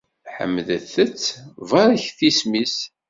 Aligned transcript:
Ḥemdet- 0.35 0.95
t, 1.23 1.25
barket 1.69 2.19
isem-is! 2.29 2.75